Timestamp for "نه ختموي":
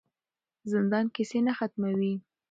1.47-2.13